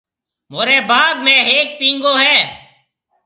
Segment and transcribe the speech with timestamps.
[0.49, 2.37] مهوريَ باگ ۾ هيَڪ پينگو هيَ۔